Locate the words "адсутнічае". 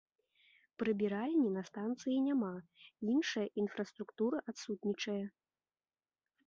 4.55-5.21